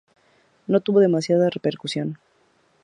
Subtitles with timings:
[0.65, 2.17] No tuvo demasiada repercusión.